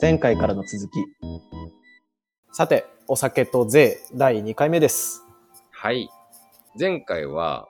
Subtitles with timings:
[0.00, 1.04] 前回からの続き。
[2.52, 5.24] さて、お酒と税第2回目です。
[5.72, 6.08] はい。
[6.78, 7.66] 前回は、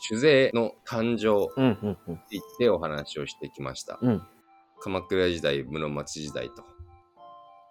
[0.00, 2.14] 酒税の誕生うんうんうん。
[2.14, 3.98] って言ってお話をしてきました。
[4.00, 4.22] うん。
[4.80, 6.64] 鎌倉時代、室町時代と。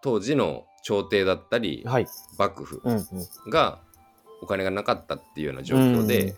[0.04, 2.08] 当時の朝廷だったり、はい。
[2.38, 3.50] 幕府うんうん。
[3.50, 3.80] が
[4.44, 6.36] お金がなかったっていうような状況で、うん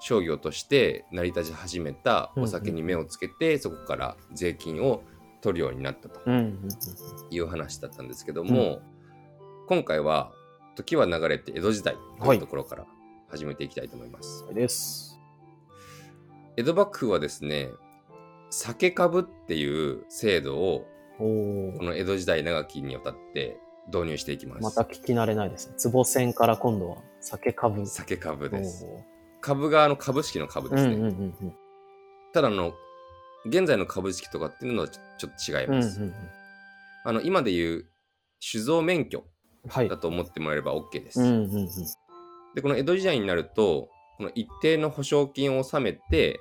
[0.00, 5.02] 商業として成り立ち始めたお酒に目をつけて、そこから税金を
[5.40, 8.80] 取るようになったという話だったんですけども、
[9.68, 10.32] 今回は
[10.74, 12.86] 時は流れて江戸時代とはいいうところから
[13.28, 14.44] 始めていきたいと思います。
[14.48, 14.54] うん。
[14.54, 15.18] です。
[16.56, 17.70] 江戸幕府はですね
[18.50, 20.86] 酒株っていう制度を
[21.18, 21.24] こ。
[21.82, 24.62] の江戸時代長きにわたって導入していきます。
[24.62, 25.74] また聞き慣れないですね。
[25.90, 27.86] 壺船から今度は酒株。
[27.86, 28.84] 酒株です。
[28.84, 29.04] お
[29.40, 30.78] 株があの株式の株ーで
[31.36, 31.54] すね。
[32.32, 32.72] ただあの
[33.48, 36.00] 現在の株式とかっていうのはちょっと違います。
[36.00, 36.16] うんうんうん。
[37.04, 37.86] あの今でいう
[38.40, 39.24] 酒造免許
[39.68, 39.96] はいだ。
[39.96, 41.20] と思ってもらえれば OK です。
[41.20, 41.68] うんうんうん。
[42.54, 46.40] でこの江戸時代になるとこの一定の保証金を納めて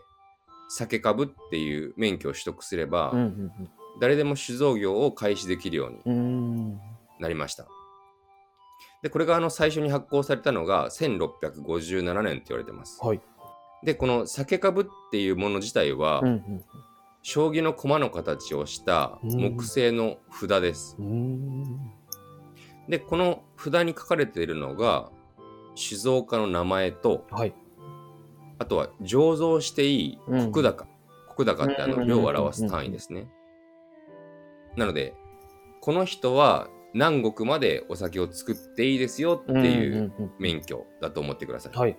[0.70, 3.52] 酒株っていう免許を取得すれば、うんうん
[4.00, 6.14] 誰でも酒造業を開始できるようにうん。
[6.14, 6.20] う
[6.74, 6.80] ん。
[7.20, 7.66] なりました。
[9.02, 13.04] で、これがあの最初に発行されたのが1657年って言われてます。
[13.04, 13.22] はい。
[13.84, 16.64] で、この酒株っていうもの自体は、うん
[17.30, 20.96] 将棋の駒の形をした木製の札です。
[20.98, 21.06] うん。
[21.06, 21.10] う
[21.66, 21.92] ん。
[22.88, 25.12] で、この札に書かれているのが、
[25.76, 27.54] 酒造家の名前と、はい。
[28.60, 30.88] あとは醸造していいうん石高。
[31.38, 33.28] 石高ってあうんの量を表す単位ですね。
[34.78, 35.14] なので、
[35.82, 41.74] この人は何石までお酒を作っていいですよっていううんうん免許だと思ってください。
[41.74, 41.80] うん。
[41.82, 41.98] はい。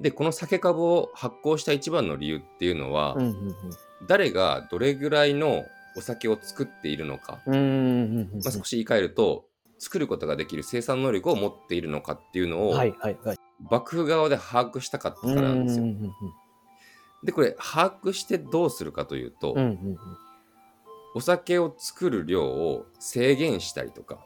[0.00, 3.56] で、この酒株を発行した一番の理由っていうのは、うんうん
[4.06, 5.64] 誰がどれぐらいの
[5.96, 7.40] お酒を作っているのか。
[7.46, 7.52] ま
[8.46, 9.44] あ、少し言い換えると、
[9.78, 13.36] 作ることができる生産能力を持っているのかっていうのを、はいはいはい。
[13.70, 15.86] 幕府側で把握したかったからなんですよ。
[17.24, 19.56] で、これ、把握してどうするかというと。
[21.14, 24.24] お酒を作る量を制限したりとか。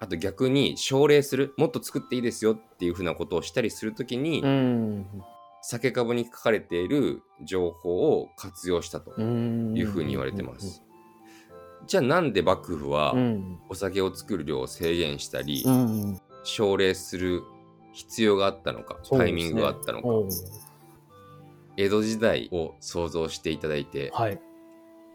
[0.00, 4.42] あと逆に奨励する、もっと作っていいですよっていうふうなことをしたりするときに、
[5.64, 5.78] うん。
[5.78, 9.74] 酒株に書かれている情報を活用したとうん。
[9.76, 10.82] いうふうに言われてます。
[11.86, 13.58] じゃあなんで幕府はうん。
[13.68, 16.20] お酒を作る量を制限したりう、ん。
[16.44, 17.42] 奨励する
[17.92, 20.08] 必要があったのか、タイミングがあったのか、
[21.76, 24.38] 江戸時代を想像していただいて、はい。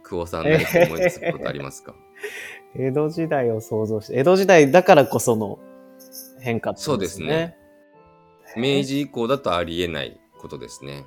[0.03, 1.93] 久保さん何か思いつくことありますか？
[2.75, 5.59] 江戸時代を想像して、江戸時代だからこその
[6.39, 7.57] 変化ってことそうですね。
[8.55, 11.05] 明治以降だとありえないことですね。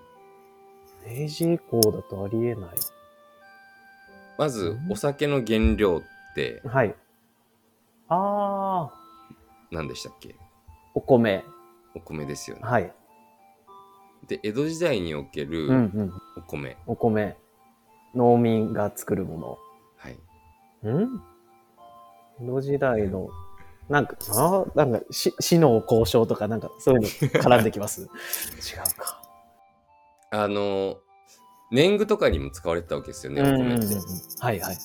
[1.07, 2.71] 明治以降だとありえない。
[4.39, 6.95] まずう、んお酒の原料ってはい。
[8.09, 8.95] ああ、
[9.71, 10.37] 何でしたっけ？
[10.95, 11.45] お米。
[11.95, 12.63] お米ですよね。
[12.63, 12.93] はい。
[14.29, 15.73] で、江戸時代におけうんうる
[16.05, 16.13] ん。
[16.37, 16.77] お米。
[16.87, 17.37] お米。
[18.15, 19.59] 農民が作るも
[19.97, 20.19] はい。
[20.85, 21.01] の。
[21.01, 21.23] ん？
[22.41, 23.29] 江戸時代の、
[23.93, 28.03] なんか、あーなんか、し死の交渉とか、なんか、そういうの絡んできます？
[28.59, 29.23] 違うか。
[30.31, 30.97] あの、
[31.71, 33.87] 年貢とかにも使われてたわけですよね、お米って。
[34.41, 34.77] はいはい。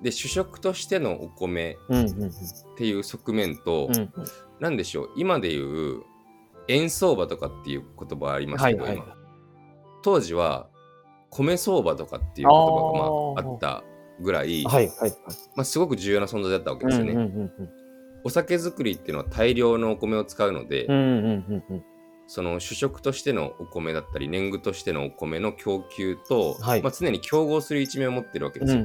[0.00, 2.28] で、主食としてのお米うんうんうん。
[2.28, 2.32] っ
[2.76, 4.12] ていう側面と、うんうん
[4.60, 5.60] なんでしょう、今でい
[5.96, 6.02] う
[6.66, 9.16] 円相場とかっていう言葉ありますけど、はいはい今
[10.02, 10.68] 当時は
[11.30, 13.84] 米相場とかっていう言葉がまああった
[14.20, 15.12] ぐらい、はいはいはい。
[15.54, 17.12] まあ、すごく重要な存在だったわけですよね。
[17.12, 17.70] うんうんうん
[18.24, 20.86] お酒作りっていうのは大量のお米を使うので。
[22.30, 28.82] その主食としてのお米だったり年貢としてのお米の供給と、はいまあ、常に競合する一面を持ってるわけですよ。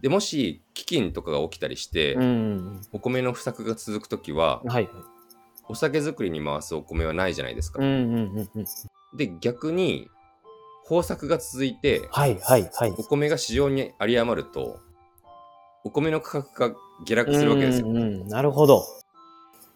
[0.00, 2.22] でもし飢饉とかが起きたりして、うん。
[2.22, 4.70] うんお米の不作が続く時はうん。
[4.70, 4.92] はいはい。
[5.68, 7.80] お酒作りに回すお米はないじゃないですか。
[9.16, 10.08] で逆に
[10.88, 12.90] 豊作が続いてはいはいはい。
[12.96, 14.78] お米が市場に有り余ると
[15.84, 17.88] お米の価格が下落するわけですよ。
[17.88, 18.84] うんうん、なるほど。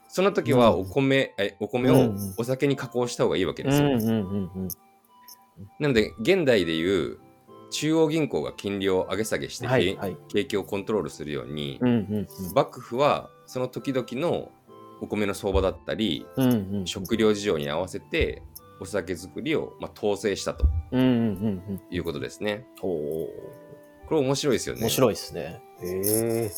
[0.08, 3.88] その時はうんお米、えお米をうんうんお酒に加工した方がいいわけですよ。
[3.88, 4.68] うんうんうんうん。
[5.78, 7.18] なので現代でいう
[7.70, 10.16] 中央銀行が金利を上げ下げして、はいはい。
[10.28, 14.50] 景気をコントロールするように、うんうん幕府はその時々の
[15.00, 16.50] お米の相場だったりうん。
[16.50, 16.86] うんうん。
[16.86, 18.42] 食料事情に合わせて
[18.80, 21.80] お酒作りを、まあ、統制したとうんうんうんうん。
[21.90, 22.66] いうことですね。
[22.80, 23.28] おお。
[24.08, 24.82] これ面白いですよね。
[24.82, 25.60] 面白いですね。
[25.82, 26.50] へえ。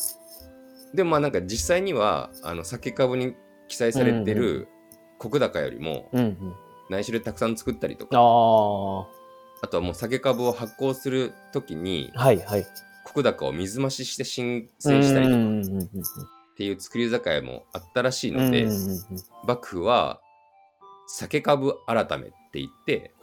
[0.93, 3.35] でもまあなんか実際にはあの酒株に
[3.67, 4.67] 記載されてる
[5.19, 6.09] 石高よりも。
[6.89, 9.65] 内緒でたくさん作ったりとあかあ。
[9.65, 12.65] あとはもう酒株を発酵するときにはいはい。
[13.05, 18.67] 石高を水増しして申請したりとかっていう作り酒屋もあったらしいうんので、
[19.45, 20.19] 幕府は
[21.07, 23.13] 酒株改めって言って。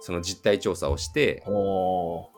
[0.00, 2.30] その実態調査をしてほ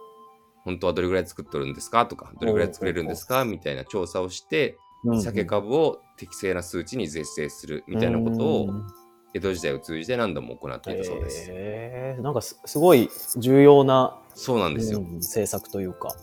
[0.67, 2.05] 本当はどれぐらい作っとるんですか？
[2.05, 3.47] とかどれぐらい作れるんですか？
[3.47, 5.19] みたいな調査をしてう。
[5.23, 8.87] 酒株を適正な数値に是正するみたいなことをうん
[9.35, 11.51] 江戸時代を通じて何度も行っていたそうです。
[11.51, 15.01] へえなんかすすごい重要な、そうなんですよ。
[15.01, 16.15] うん政策というか。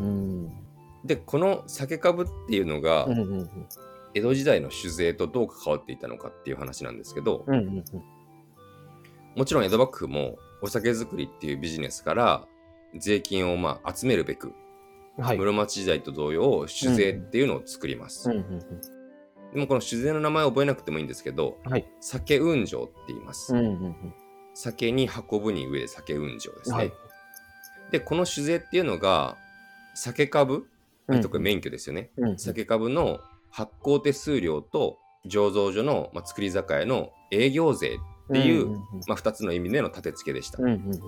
[0.00, 0.52] うん。
[1.04, 3.50] でこの酒株っていうのがうんうんうん
[4.14, 7.84] 江戸時代の酒税とどう関わっていたのかっていう話なんですけどうんうん
[9.36, 12.46] もちろん江戸幕府もお酒作りっていうビジネスから
[12.98, 14.52] 税金をまあ集めるべく
[15.18, 15.24] うん。
[15.24, 15.38] はい。
[15.38, 18.30] 室町時代と同様酒税っていうのを作ります。
[18.30, 18.62] うんうん
[19.54, 21.72] でもこの酒税の名前を覚えなくてもいいんですけどうん。
[21.72, 21.86] はい。
[22.00, 23.54] 酒運上って言います。
[23.54, 24.14] うんうんうん。
[24.54, 26.76] 酒に運ぶに上で酒運上ですね。
[26.76, 26.92] はい。
[27.90, 29.36] でこの酒税っていうのが
[29.94, 30.66] 酒株
[31.08, 32.10] うん特に免許ですよね。
[32.16, 33.20] うん酒株の
[33.50, 37.96] 発行手数料と醸造所の、まあ、作り酒屋の営業税
[38.28, 38.76] っていう、んんん
[39.08, 40.58] まあ、2つの意味での立て付けでした。
[40.62, 41.00] うんうんうん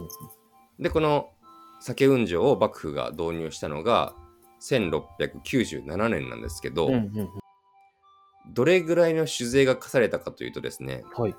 [0.80, 1.30] でこの
[1.80, 4.14] 酒運上を幕府が導入したのが
[4.60, 7.28] 1697年なんですけど、うんうんうん
[8.50, 11.34] どれぐらいの酒税が課されたかというとですねはい。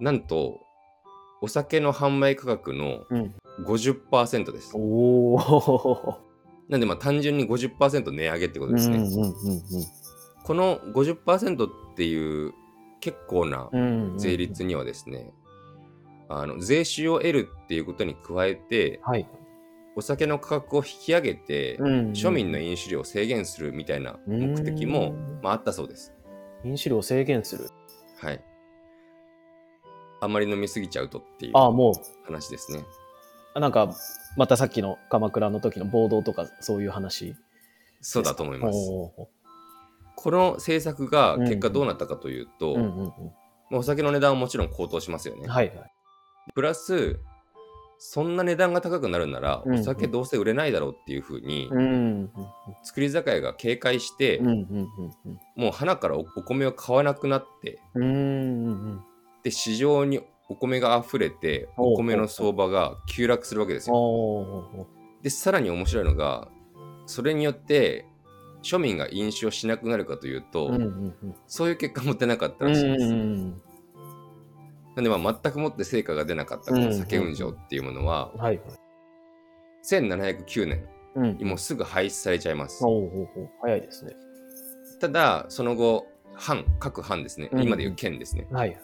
[0.00, 0.58] なんと
[1.40, 3.34] お酒の販売価格のうん。
[3.64, 4.72] 50%です。
[4.74, 4.78] お
[5.34, 6.18] お。
[6.68, 8.96] なんでまあ単純に50%値上げってことですね。
[8.96, 9.32] うんうん
[10.42, 12.54] この50%っていう
[13.00, 14.18] 結構なうんうん。
[14.18, 15.32] 税率にはですね、
[16.30, 19.28] あの税収を得るっていうことに加えてはい。
[19.96, 26.14] お酒の価格を引き上げて、うんうん庶民の飲酒量を制限するみたいな目的もうんまあ、あったそうです。
[26.64, 27.70] 飲酒量を制限する。
[28.20, 28.44] はい。
[30.20, 31.92] あんまり飲みすぎちゃうとっていうああ、も
[32.24, 32.84] 話ですね。
[33.56, 33.92] う、なんか、
[34.36, 37.34] またさっきの鎌倉の時の暴動とか、そういう話。
[38.00, 38.76] そうだと思います。
[38.76, 39.28] お
[40.16, 43.06] この政策が結果どうなったかというと、ーうんうん
[43.70, 45.42] まあお酒の値段はもちろん高騰しますよね。
[45.44, 45.50] うん。
[45.50, 45.89] はいはい。
[46.54, 47.18] プラス、
[47.98, 51.68] そんな値段が高くなるなら、お酒どうせ売れないだろうっていうふうに、
[52.82, 54.40] 作り酒屋が警戒して、
[55.54, 57.78] もう花からおお米を買わなくなって。
[59.42, 63.94] で、市場にお米が溢れて、お米の相場が急落するわけですよ。
[65.22, 66.48] で、さらに面白いのが、
[67.06, 68.06] それによって、
[68.62, 70.70] 庶民が飲酒をしなくなるかというと。
[71.46, 73.69] そういう結果も出なかったうんらしいです。
[74.90, 78.40] うんなんで、まあ、全くもって成果が出なかったこの酒運上っていうものは、うん。
[78.40, 78.66] はいはい。
[79.84, 82.84] 1709年うんにもうすぐ廃止されちゃいます。
[82.84, 83.28] おおお
[83.62, 84.14] 早いですね。
[85.00, 88.78] ただ、その後、藩、各藩ですね、うん今でいう県ですね、はい。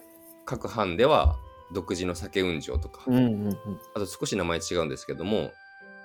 [0.45, 1.37] 各藩では
[1.75, 3.59] 独自の酒運上とか、うんうんうん。
[3.95, 5.51] あと少し名前違うんですけども、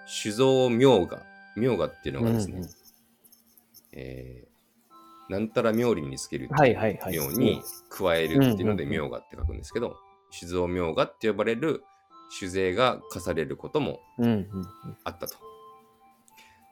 [0.08, 1.24] 酒造明画、
[1.56, 2.70] 明画っていうのがですね、うんうん
[3.94, 4.52] えー
[5.32, 6.50] なんたら冥利につける。
[7.12, 9.96] ように加えるっていうのでうんうん明画って書くんですけど、
[10.30, 11.84] 酒造明画って呼ばれる
[12.30, 14.02] 酒税が課されることも
[15.06, 15.38] あったと。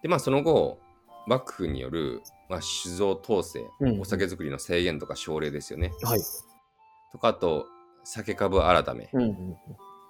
[0.04, 0.80] で、まあその後、
[1.26, 5.92] 幕府による、まあ、酒造統制、うんお酒造りの制限とか奨励ですよね。
[6.02, 6.10] うん。
[6.10, 6.20] はい。
[7.14, 7.66] とか、あと、
[8.04, 9.10] 酒株改め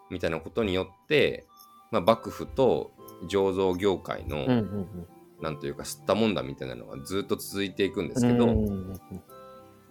[0.09, 1.45] みたいなことによって、
[1.91, 2.91] まあ、幕府と
[3.29, 4.45] 醸造業界の、
[5.41, 8.33] なんというか、吸ったもんだみたいなのがずっと続いていくんですうん。
[8.33, 8.47] けど、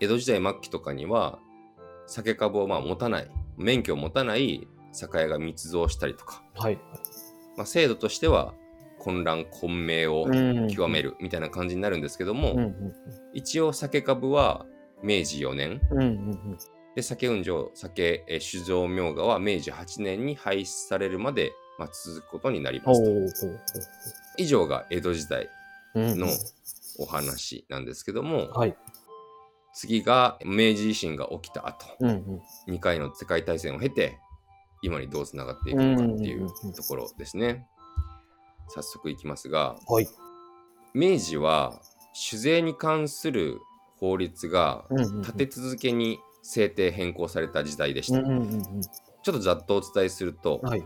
[0.00, 1.38] 江戸時代末期とかには、
[2.06, 6.78] 酒株をまあ持たない、免許を持たない酒屋が密造したりとか、はい。
[7.56, 8.54] まあ、制度としては
[8.98, 12.74] 混乱混迷をうん極めるみたいな感じになるんですけども、うんうん
[13.34, 14.64] 一応酒株は
[15.02, 15.98] 明治4年うん。
[15.98, 16.58] うんうん
[16.94, 23.46] で酒運上酒えー酒造明画は明治8年に廃止されるまで、まあ、続くことになりますと
[24.38, 25.48] 以上が江戸時代
[25.94, 26.28] の
[26.98, 28.76] お話なんですけども、はい。
[29.74, 32.74] 次が明治維新が起きた後うんうん。
[32.74, 34.18] 2回の世界大戦を経て
[34.82, 37.68] 今にどうつながっていくのかっていううんうんうんところですね
[38.68, 40.08] 早速いきますがはい。
[40.94, 41.80] 明治は
[42.12, 43.60] 酒税に関する
[44.00, 48.18] 法律がうんうんうん立て続けに制定変更された時代でした。
[48.18, 48.62] うんうんうん
[49.20, 50.68] ちょっとざっとお伝えすると、うん。
[50.70, 50.82] はい。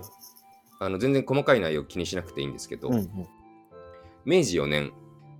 [0.80, 3.28] あの全然細かい内容気にしなくていいんですけど、うんうん。
[4.25, 4.93] 明治4年、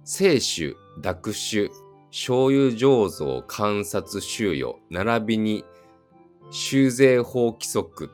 [0.05, 1.71] 清酒、濁酒、
[2.11, 5.65] 醤油醸造、観察、収容、並びに
[6.51, 8.11] 酒税法規則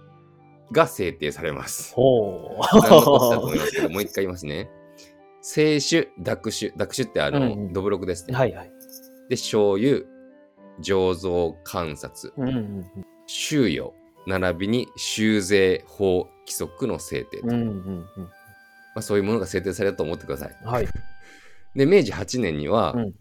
[0.70, 1.94] が制定されます。
[1.94, 2.80] ほう。
[2.80, 4.70] 何のことだと思いますけど、もう一回言いますね。
[5.42, 8.36] 清酒、濁酒、濁酒ってあの、うんうんどぶろくですね。
[8.36, 8.70] はいはい。
[9.28, 10.02] で、醤油、
[10.80, 12.86] 醸造、観察、うんうんうん。
[13.26, 13.94] 収容、
[14.26, 17.52] 並びに修税法規則の制定と、うん。
[17.52, 17.64] うまん。
[17.66, 17.70] う
[18.00, 18.06] ん。
[18.98, 20.56] あ、そういうものが制定されたと思ってください。
[20.64, 20.88] はい。
[21.74, 23.12] で、明治8年には、うん。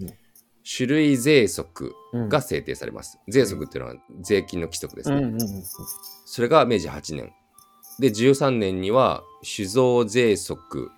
[0.70, 2.30] 種類税則うん。
[2.30, 3.20] が制定されます。
[3.30, 5.18] 税則っていうのは税金の規則ですうん。
[5.18, 5.24] ね。
[5.24, 5.42] うん。
[5.42, 5.64] うん。
[6.26, 7.32] それが明治8年。
[8.00, 10.92] で、13年には酒造税則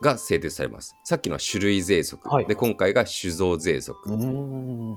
[0.00, 0.96] が制定されます。
[1.04, 2.28] さっきのは種類税則。
[2.28, 4.10] はいで、今回が酒造税則。
[4.10, 4.96] うん。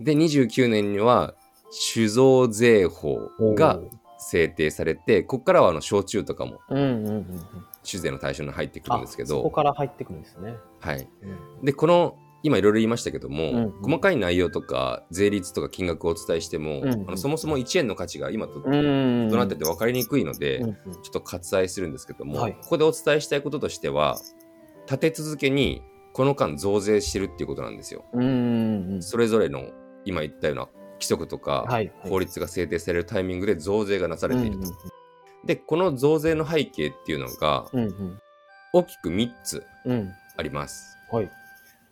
[0.00, 1.34] で、29年には
[1.70, 3.80] 酒造税法が
[4.18, 6.78] 制定されて、ここからはあの焼酎とかもうん。
[6.78, 7.06] うん。
[7.06, 7.40] うん。
[7.88, 10.54] 酒税の対象に入ってくるんですけそこど、から入ってくるんですね。
[10.80, 11.08] はい。
[11.22, 11.64] うん。
[11.64, 19.28] で、この、今いろいろ言いましたけども、うんうん細かい内容とか税率とか金額をお伝えしても、うんうんあのそもそも1円の価値が今とうん。
[19.28, 20.74] どなってて分かりにくいので、うん。
[20.74, 24.16] ちょっと割愛するんですけども、はいここでお伝えしたいこととしては
[24.86, 28.04] 立て続けにこの間増税してるっていうことなんですよ。
[28.12, 28.22] うん。
[28.22, 29.02] うん。
[29.02, 29.70] それぞれの
[30.04, 31.92] 今言ったような規則とか、はい。
[32.02, 34.58] 法律が制定されるタイミングで増税がなされていると。
[34.58, 34.97] うん
[35.44, 37.84] でこの増税の背景っていうのがうん。
[37.84, 38.18] うん。
[38.72, 40.12] 大きく3つうん。
[40.36, 40.96] あります。
[41.10, 41.30] はい。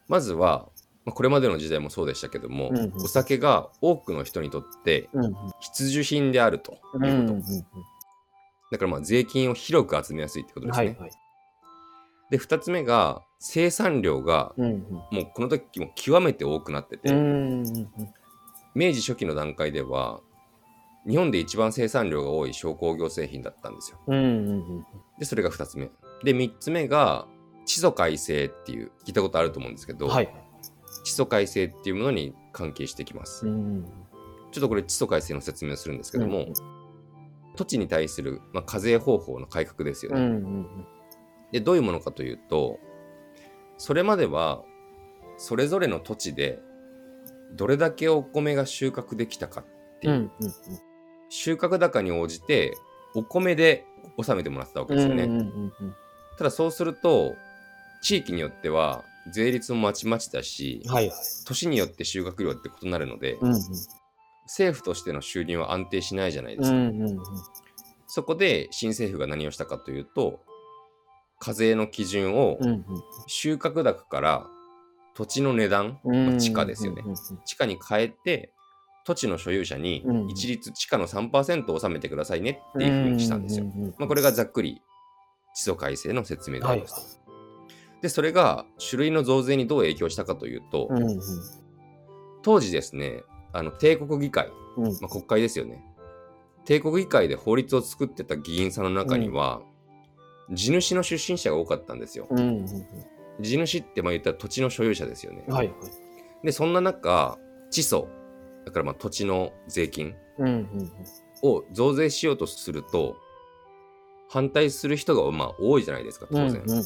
[0.08, 0.68] まずは
[1.04, 5.34] まあこれまでの時代もそうでしたけども、うんうんお酒が多くの人にとってうん。
[5.60, 7.02] 必需品であるということ。
[7.02, 7.42] うん。
[8.72, 10.86] だからまあ税金を広く集めやすいってことですね。
[10.86, 10.96] はい。
[10.98, 11.10] はい。
[12.30, 14.80] で2つ目が生産量がうん。
[15.12, 17.64] もうこの時も極めて多くなってて、うん。
[18.74, 20.20] 明治初期の段階では
[21.08, 23.98] 日本で一番生産量が多い小工業製品だったんですよ。
[24.06, 24.16] うん。
[24.16, 24.86] うん。
[25.18, 25.90] でそれが2つ目。
[26.24, 27.26] で3つ目が
[27.64, 30.34] 地租改正っていう聞いたことあると思うんですけど、はい。
[31.04, 33.46] 地租改正っていうものに関係してきます。
[33.46, 33.84] うん。
[34.50, 36.52] ちょっとこれ地租改正の説明をするんですけども、うん
[37.56, 40.26] 土地に対する、まあ、課税方法の改革ですようね。
[40.26, 40.66] ん。
[41.52, 42.78] でどういうものかというと
[43.78, 44.62] それまでは
[45.38, 46.60] それぞれの土地で
[47.54, 49.64] どれだけお米が収穫できたかっ
[50.00, 50.30] ていう、うん。
[51.28, 52.76] 収穫高に応じて
[53.14, 55.72] お米で納めてもらってたわけですよね、うん。
[56.38, 57.34] ただそうすると
[58.02, 61.08] 地域によっては税率もまちまちだしはい。
[61.08, 61.16] はい。
[61.46, 63.52] 年によって収穫量って異なるので、うん。
[64.44, 67.18] 政府としての収入は安定しないじゃないでうすか、ん。
[68.06, 70.40] そこで新政府が何をしたかというと
[71.40, 72.84] 課税の基準をうん。
[73.26, 74.46] 収穫高から
[75.14, 76.26] 土地の値段、うん。
[76.26, 77.14] まあ地価ですよねうん。
[77.44, 78.52] 地価に変えて
[79.06, 83.66] 土地の所有者にうん一律地価の3%を納めてくださいねっていうふうにしたんですよ。。
[83.98, 84.82] まあ、これがざっくり
[85.54, 87.20] 地租改正の説明であはいります。
[88.02, 91.20] でそれが種類の増税にどう影響したかというと、うん。
[92.42, 93.22] 当時ですね
[93.52, 94.84] あの帝国議会、うん。
[95.00, 95.82] まあ、国会ですよね
[96.64, 99.62] 帝国議会で法律を作ってた議員さんの中には、
[100.50, 102.26] 地主の出身者が多かったんですよ。
[102.28, 102.66] うん。
[103.40, 105.44] 地主ってまあ言ったら土地の所有者ですよね。
[105.48, 105.72] はい。
[106.42, 107.38] でそんな中
[107.70, 108.08] 地租
[108.66, 110.68] だからまあ土地の税金うん。
[111.42, 113.16] を増税しようとすると
[114.28, 116.62] 反対する人がまあ多いじゃないですか当然。
[116.66, 116.82] うん。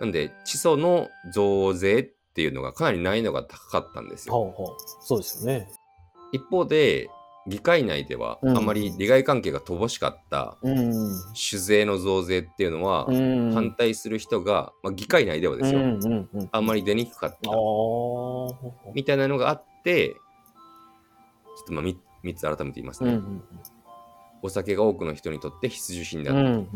[0.00, 2.02] なんで地租の増税っ
[2.34, 4.34] ていうのがかなり難易度が高かったんですよ。
[4.34, 4.76] ほうほう。
[5.00, 5.68] そうですよね。
[6.32, 7.08] 一方で
[7.46, 11.14] 議会内ではうんあまり利害関係が乏しかったうん。
[11.34, 13.52] 酒税の増税っていうのはうん。
[13.52, 15.80] 反対する人が、まあ、議会内ではですよ。
[16.52, 18.92] あんまり出にくかったああ。
[18.94, 20.16] みたいなのがあってちょ
[21.64, 23.42] っとまあ 3, 3つ改めて言いますね、うん。
[24.42, 26.66] お酒が多くの人にとって必需品だうっ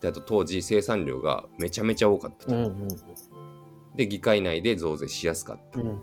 [0.00, 2.88] た、あと当時生産量がめちゃめちゃ多かったと、うん。
[3.96, 5.96] で議会内で増税しやすかった、うん。
[5.96, 5.98] っ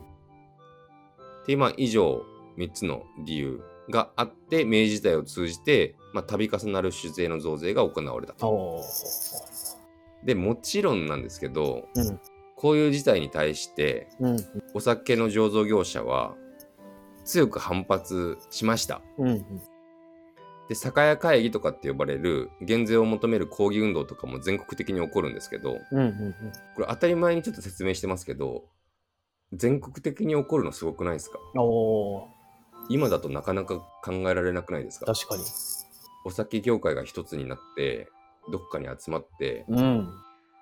[1.45, 2.23] ていうまあ以上
[2.57, 8.81] 3つの理由があって明治時代を通じて、まあ、度重なる酒税の増税が行われたとお
[10.25, 12.19] でもちろんなんですけどうん。
[12.55, 14.37] こういう事態に対してうん。
[14.73, 16.35] お酒の醸造業者は
[17.23, 19.45] 強く反発しましたうん。
[20.67, 25.77] で酒屋会議とかって呼ばれる減税を求める抗議運動とかも全国的に起こるんですけど。
[26.75, 28.65] これ当たり前にちょっと説明してますけど
[29.53, 31.39] 全国的に起こるのすごくないですか？
[31.55, 32.27] おお
[32.89, 35.05] 今だとなかなか考えられなくないですか？
[35.05, 35.43] 確かに。
[36.25, 38.09] お酒業界が一つになって
[38.51, 40.09] どっかに集まって、うん。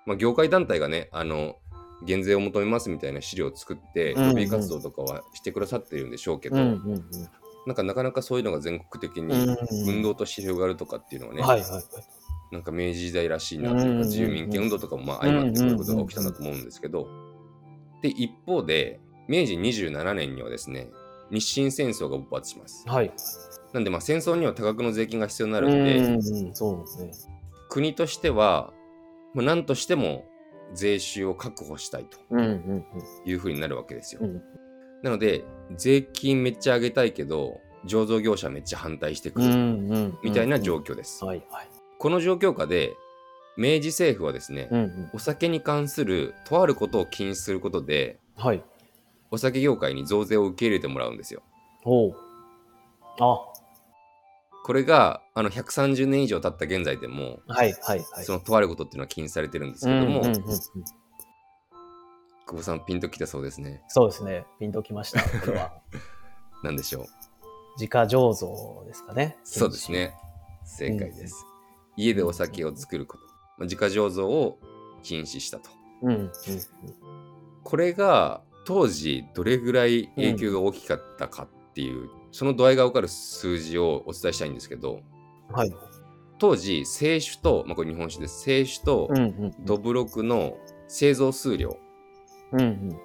[0.06, 1.56] まあ、業界団体がねあの
[2.04, 6.62] 減税を求めますみたいな資料を作ってうんうんロビー活動とかはしてくださってるんでしょうけど、うん。
[6.62, 7.04] うん。
[7.66, 9.28] なんかなかなかそういうのが全国的うん。
[9.28, 9.34] に
[9.88, 11.82] 運動として広がるとかっていうのはね、はいはいはい。
[12.52, 17.08] なんか明治時代らしいなといううんうんうんか自由民権運動とかもまあ相まってこういうことが起きたんだと思うんですけど
[18.02, 20.90] で一方で明治27年にはですね
[21.30, 23.12] 日清戦争が勃発しますはい。
[23.72, 26.22] なんでまあ戦争には多額の税金が必要になるうんでん。
[26.54, 27.34] そうですね。
[27.68, 28.72] 国としては、
[29.34, 30.24] まあ、何としても
[30.74, 32.40] 税収を確保したいとうん。
[32.40, 32.84] うん。
[33.24, 34.42] いうふうになるわけですよ、うん
[35.02, 35.44] なので
[35.76, 40.18] 税金めっちゃ上げたいけど醸造業者めっちゃ反対してくうんるうん。
[40.24, 40.62] みたいな況。
[40.62, 41.24] 状況です。
[41.24, 41.68] はいはい。
[41.98, 42.94] この状況下で
[43.56, 45.10] 明治政府はですね、うんうん。
[45.14, 48.64] お酒に関するとあることを禁止することではい。
[49.30, 51.42] お酒業界に増税を受け入れてもらうんですよ。
[51.84, 52.16] おう。
[53.20, 53.38] あ、
[54.64, 58.24] これがあの130年以上経った現在でも、はいはいはい。
[58.24, 60.54] そのとあることっていうのは禁止されてるんですけども、うんうんうんうん
[62.48, 63.82] 久保さんピンときたそうですね。
[63.88, 64.46] そうですね。
[64.60, 65.20] ピンときました。
[65.40, 65.72] これは。
[66.62, 67.06] なんでしょう。
[67.74, 69.36] 自家醸造ですかね。
[69.42, 69.90] そうです。
[69.90, 70.14] ね。
[70.64, 71.44] 正解です。
[71.96, 73.24] 家でお酒を作ること。
[73.24, 74.60] まあ自家醸造を
[75.02, 75.70] 禁止したと。
[76.02, 76.32] うんうん
[77.64, 85.00] これが当時どれぐらい影響が大きかったかっていう、その度合いが分かる数字をお伝えしたいんですけど、
[85.50, 85.54] うん。
[85.54, 85.72] はい。
[86.38, 88.44] 当時、清酒と、まあ、これ日本酒です。
[88.44, 90.58] 清酒とうんうんどぶろくの
[90.88, 91.78] 製造数量、
[92.52, 92.98] うんうん。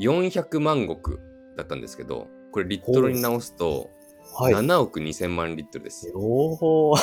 [0.00, 0.96] 400万石
[1.56, 3.90] だったんですけど、これリットルに直すと、
[4.36, 4.54] はい。
[4.54, 6.12] 7億2000万リットルです。
[6.12, 6.96] おお。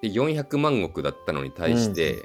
[0.00, 2.16] で、400万石だったのに対して、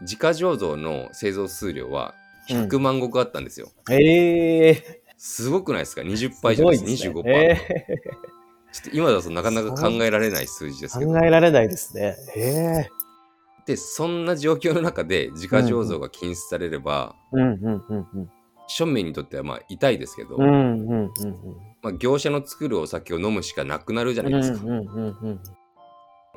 [0.00, 2.14] 自家醸造の製造数量は
[2.48, 3.68] 100万石あったんですよ。
[3.90, 6.42] ええすごくないですか ?20 ー。
[6.42, 6.96] 倍以上です。
[6.96, 7.20] すご25%。
[7.20, 7.92] いですね
[8.72, 11.12] ちょっと今だとなかなか考えられない数字ですけど。
[11.12, 12.16] 考えられないですね。
[12.36, 13.06] ええ
[13.66, 18.30] で、そんな状況の中で自家醸造が禁止されれば、うんうんうんうん。
[18.68, 21.10] 庶民にとってはまあ痛いですけど、うんうんうん
[21.82, 24.32] まあ、業者の作るお酒を飲むしかなくなるじゃうん。
[24.32, 24.64] ないですか。
[24.64, 25.40] うんうんうんうん。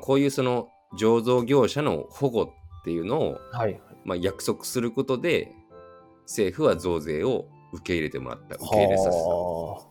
[0.00, 3.80] こういうその醸造業者の保護っていうのを、はい。
[4.04, 5.52] まあ、約束することで
[6.30, 9.90] 政府は増税を受け入れてもらった受け入れさせたはあ。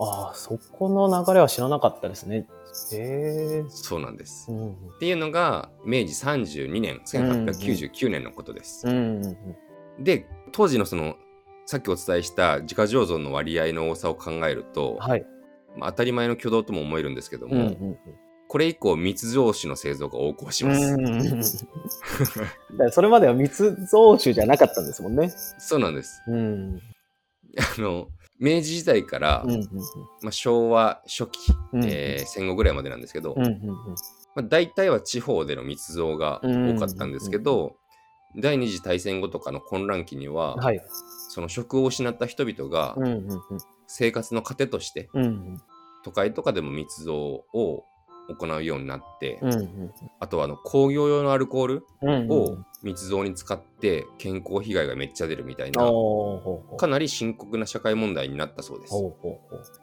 [0.00, 2.46] ああ、そこの流れは知らなかったですね。
[2.92, 10.04] ええそうなんです、うんうんっていうのが明治32年1899年のことです、うんうんうん。
[10.04, 11.16] で当時のその
[11.66, 15.24] さっきお伝えした自家醸造の割合の多さを考えると、はい。
[15.76, 17.98] まあ、当たり前の挙動とも思えるんですけども、うんうん
[18.48, 21.36] これ以降密造酒の製造が横行しうん。
[21.36, 21.66] ます、
[22.90, 25.30] それまでは密造酒じゃなかったんですもんね。
[25.58, 26.80] そうなんですうん。
[27.78, 29.60] あの明治時代から、うんうん
[30.22, 33.74] まあ、昭和初期、うんえー戦後ぐらいまでなんですけど、うんうんうんま
[34.36, 37.76] あ、大体は地方での密造が多かったんですけど、
[38.36, 40.80] 第二次大戦後とかの混乱期には、はい。
[41.30, 43.40] その職を失った人々がうんうんうん
[43.86, 45.58] 生活の糧としてうんうん
[46.04, 47.84] 都会とかでも密造を
[48.28, 49.92] 行うようになって、うんうん。
[50.20, 55.82] あとはあの工業用のアルコールうんを密造に使って健康被害がめっちゃ出るみたいな、
[56.76, 58.94] かなり深刻な社会問題になったそうです。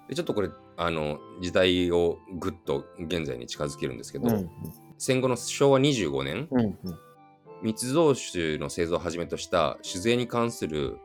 [0.07, 4.49] でちょっとこれあの時代をぐっと現在に近づけるんですけど、うん
[4.97, 6.77] 戦後の昭和25年うんうん。
[7.63, 10.97] 密造酒の製造をはじめとした酒税に関する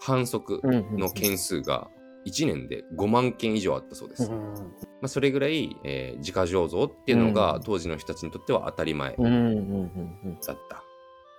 [0.00, 0.98] 反則うんうん。
[0.98, 1.88] の件数が
[2.26, 4.28] 1年で5万件以上あったそうです。
[4.28, 4.54] まうん
[5.02, 7.34] あ、それぐらい、えー自家醸造っていうのうん。
[7.34, 10.82] が当時の人たちにとっては当たり前だった。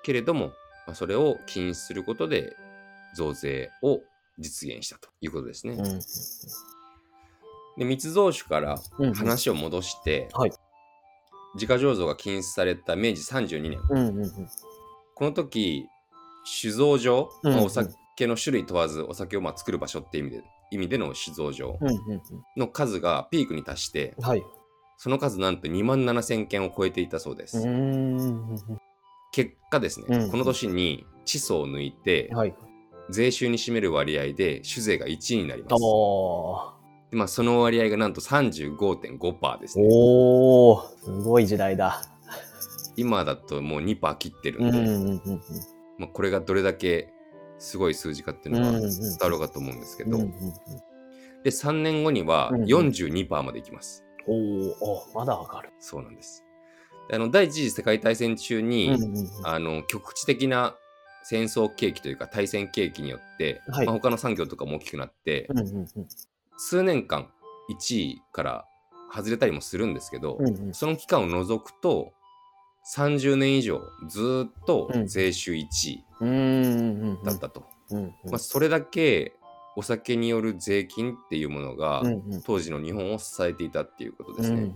[0.03, 0.47] けれども、
[0.85, 2.55] まあ、それを禁止することで
[3.15, 4.01] 増税を
[4.39, 5.73] 実現したということですね。
[5.73, 5.99] うんうん
[7.77, 10.51] で密造酒からうん話を戻して、はい。
[11.53, 13.79] 自家醸造が禁止された明治32年。
[13.89, 14.47] うんうんうん。
[15.13, 15.85] この時
[16.45, 17.93] 酒造場、うんまあお酒
[18.25, 22.21] の種類問わずお酒をまあ作る場所っていう意味で意味での酒造場うんうん
[22.55, 24.43] の数がピークに達してうんはい。
[24.97, 28.55] その数なんと2万7000件を超えていたそうです、うん。
[29.31, 30.31] 結果ですね、うん。
[30.31, 32.55] この年に地層を抜いてはい。
[33.09, 35.83] 税収に占める割合で酒税が1位になります。
[37.11, 39.87] まあ、その割合がなんと35.5%ですね。
[39.89, 41.03] おー。
[41.05, 42.01] すごい時代だ。
[42.97, 45.41] 今だともう2%切ってるうんんで、うんうん。
[45.99, 47.13] まあ、これがどれだけ
[47.59, 50.33] すごい数字かっていうのがうんうん伝わるかと思うんですけど、うんうんうん。
[51.43, 52.67] で3年後にはうんうん。
[52.67, 55.69] 42%までいきます、おーおまだ上がる。
[55.79, 56.43] そうなんです。
[57.09, 60.75] であの第一次世界大戦中に、うんうんうんあの局地的な
[61.23, 63.85] 戦争景気というか対戦景気によって、はい。
[63.85, 65.87] まあ、他の産業とかも大きくなって、うんうんうん。
[66.57, 67.29] 数年間
[67.69, 68.65] 1位から
[69.13, 70.73] 外れたりもするんですけど、うんうん。
[70.73, 72.13] その期間を除くと
[72.95, 75.07] 30年以上ずーっとうん。
[75.07, 76.03] 税収1位
[77.23, 77.65] だったと、
[78.25, 79.33] まあ、それだけ
[79.75, 82.01] お酒による税金っていうものが
[82.45, 84.73] 当時の日本を支えていたっていうことですね。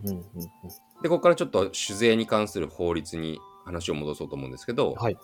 [1.01, 5.17] でここからちょっと酒税に関する法律に話を戻そうと思うんですけど、はい。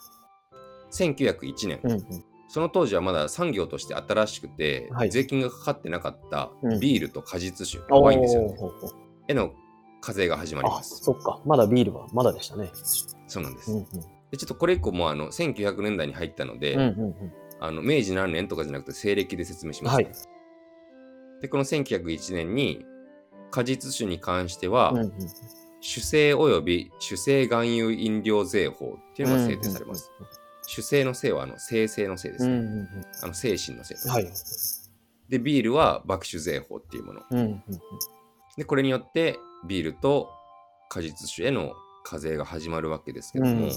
[0.92, 2.26] 1901年、うんうん。
[2.50, 5.12] その当時はまだ産業として新しくて、はい。
[5.12, 6.80] 税金がかかってなかったうん。
[6.80, 8.56] ビールと果実酒、ワインですよね。
[9.28, 9.54] への
[10.02, 11.04] 課税が始まりあ、ます。
[11.04, 11.40] そっか。
[11.46, 12.72] まだビールはまだでしたね。
[13.28, 13.72] そうなんです。
[13.72, 13.86] うんうん
[14.30, 17.16] でちょっとこれ以降もあの1900年代に入ったので、うんうん
[17.60, 20.08] あの明治何年とかじゃなくて西暦で説明します、はい
[21.42, 22.86] で、この1901年に
[23.50, 25.12] 果実酒に関しては、うんうん
[25.80, 30.12] 酒精及び酒精含有飲料税法っていうのが制定されます。。
[30.64, 32.54] 酒精のせいはあの生成のせいですね。
[32.54, 32.88] うんうんうん
[33.24, 34.10] あの精神のせいです。
[34.10, 34.28] はい。
[35.30, 37.22] で、ビールは麦酒税法っていうもの。
[37.30, 37.64] うんうん
[38.58, 40.30] で、これによってビールと
[40.90, 43.70] 果実酒への課税が始まるわけですけども、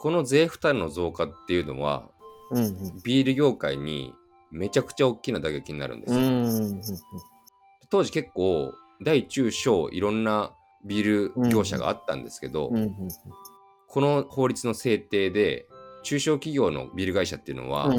[0.00, 2.08] この税負担の増加っていうのは、
[2.50, 3.02] うんうん。
[3.02, 4.14] ビール業界に
[4.50, 6.18] めちゃくちゃ大きな打撃になるんですよ。
[6.18, 6.82] うんうんうん
[7.90, 10.52] 当時結構大中小いろんな
[10.84, 12.70] ビール業者があったんですけど、
[13.88, 15.66] この法律の制定で
[16.02, 17.90] 中小企業のビール会社っていうのは、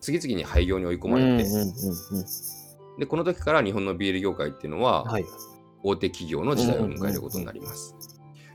[0.00, 1.50] 次々に廃業に追い込まれて、
[3.00, 5.24] でこの時から日本のビール業界っていうのは、はい。
[5.86, 7.94] 大手企業の時代を迎えることになります。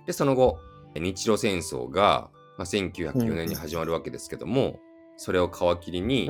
[0.06, 0.60] でその後
[0.96, 4.80] 日露戦争が、まあ、1904年に始まるわけですけども、
[5.16, 6.30] それを皮切りに、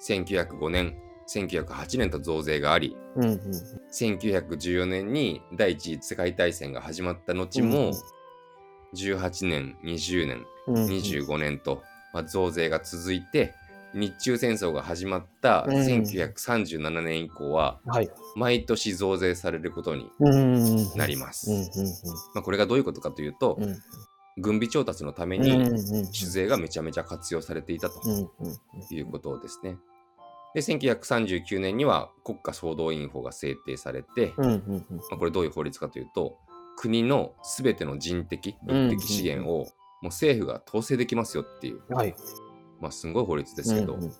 [0.00, 0.96] 1905年
[1.28, 2.96] 1908年と増税があり
[3.90, 7.92] 1914年に第一次世界大戦が始まった後も、
[8.94, 13.54] 18年20年25年と、まあ、増税が続いて
[13.96, 18.10] 日中戦争が始まったうん1937年以降ははい。
[18.36, 20.10] 毎年増税されることに
[20.94, 21.50] なります。
[22.44, 23.58] これがどういうことかというと、
[24.36, 28.00] 軍備調達のためうんに酒税がめちゃめちゃ活用されていたと
[28.90, 29.78] いうことですね。
[30.54, 36.36] で1939年には国家総動員法が制定されて、これどういう法律かというと
[36.76, 39.64] 国のすべての人的物的資源をも
[40.02, 42.14] う政府が統制できますよっていう、はい。
[42.80, 44.14] まあ、すごい法律ですけど、うんうんま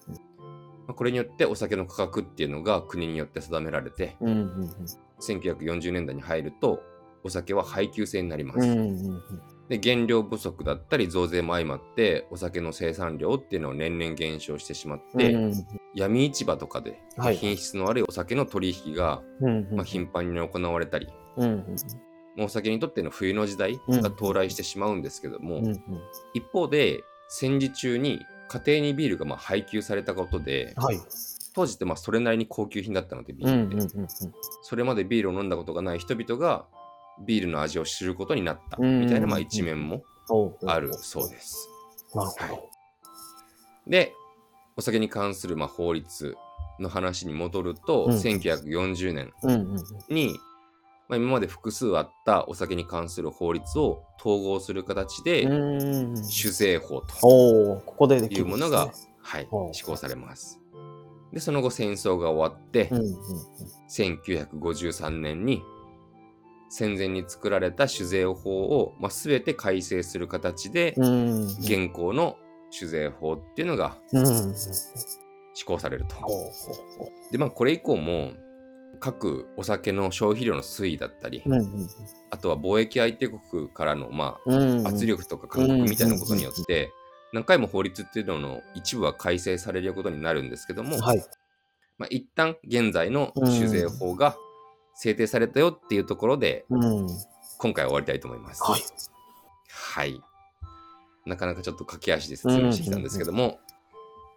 [0.89, 4.71] あ、これによってお酒の価格っていうのが国によって定められてうんうん
[5.21, 6.83] 1940年代に入ると
[7.25, 8.61] お酒は配給制になります。
[8.61, 9.23] うんうんうん
[9.69, 21.77] で原料不足だったり増税も相まってお酒の生産量っていうのを年々減少してしまって、うん闇市場とかではい品質の悪いお酒の取引が、うんまあ、頻繁に行われたり、うん
[22.39, 25.81] お酒にとっての冬の時代が到来してしまうんですけども、うんうん。
[26.35, 31.01] 一方で戦時中に家庭にビールがまあ配給されたことではい。
[31.55, 34.09] 当時ってまあそれなりに高級品だったのでビうんールって、うんうん
[34.63, 36.67] それまでビールを飲んだことがない人々が
[37.25, 40.03] ビールの味を知ることになったうんみたいなまあ一面も
[40.67, 41.69] あるそうです。
[42.15, 43.91] なるほはい。
[43.91, 44.13] で
[44.77, 46.37] お酒に関するまあ法律
[46.79, 48.13] の話に戻ると、うん。
[48.13, 49.49] 1940年ど。
[49.49, 50.15] うんうん。
[50.15, 50.37] に、
[51.09, 56.17] まあ、今まで複数あったお酒に関する法律を統合する形で、うんうん。
[56.17, 57.15] 酒税法と
[58.29, 60.61] いうんものが、はい施行されます。
[61.33, 63.17] で、その後戦争が終わって、うんうん
[63.89, 65.63] 1953年に
[66.69, 71.05] 戦前に作られた酒税法を、まあ、全て改正する形で、うん。
[71.05, 71.47] うん。
[71.61, 72.37] 現行の
[72.71, 74.55] 酒税法っていうのがうんうん。
[74.55, 76.17] 施行されると。
[76.17, 78.33] ほうほうほで、まあ、これ以降も
[78.99, 81.51] 各お酒の消費量の推移だったり、う。
[81.51, 81.89] うんうん
[82.29, 84.87] あとは貿易相手国からの、まあ、うん。
[84.87, 86.93] 圧力とか勧告みたいなことによって、
[87.33, 91.25] 何回も法律っていうのの一部は改正されることになるんですけども、はい。
[91.99, 94.37] まあ、一旦現在の酒税法が
[94.95, 97.07] 制定されたよっていうところで、うん。
[97.59, 98.63] 今回は終わりたいと思います。
[98.65, 98.81] はい。
[99.69, 100.21] はい。
[101.27, 103.59] なかなかちょっと駆け足で説明してきたんですけども、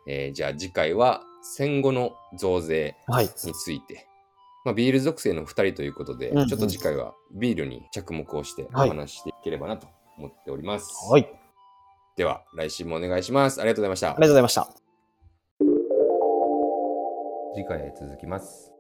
[0.08, 3.26] えーじゃあ次回は戦後の増税はい。
[3.26, 4.09] について、
[4.70, 10.86] まあ、ビール属性の2人ということで、うんうんちょっと次回はビールに着目をしておはい話ししていければなと思っております。
[11.10, 11.28] はい。
[12.16, 13.60] では、来週もお願いします。
[13.60, 14.30] ありがとうございましたありがとう。
[14.30, 14.70] ございました。
[17.56, 18.79] 次回へ続きます。